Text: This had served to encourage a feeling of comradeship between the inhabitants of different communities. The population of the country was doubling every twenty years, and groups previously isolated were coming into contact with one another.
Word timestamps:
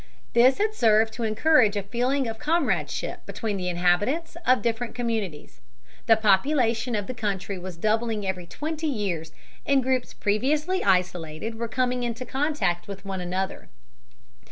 This 0.33 0.57
had 0.57 0.73
served 0.73 1.13
to 1.13 1.23
encourage 1.23 1.77
a 1.77 1.83
feeling 1.83 2.27
of 2.27 2.39
comradeship 2.39 3.23
between 3.27 3.57
the 3.57 3.69
inhabitants 3.69 4.35
of 4.47 4.63
different 4.63 4.95
communities. 4.95 5.61
The 6.07 6.17
population 6.17 6.95
of 6.95 7.05
the 7.05 7.13
country 7.13 7.59
was 7.59 7.77
doubling 7.77 8.25
every 8.25 8.47
twenty 8.47 8.87
years, 8.87 9.31
and 9.63 9.83
groups 9.83 10.15
previously 10.15 10.83
isolated 10.83 11.53
were 11.53 11.67
coming 11.67 12.01
into 12.01 12.25
contact 12.25 12.87
with 12.87 13.05
one 13.05 13.21
another. 13.21 13.69